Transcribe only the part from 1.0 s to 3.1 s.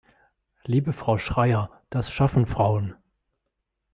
Schreyer, das schaffen Frauen!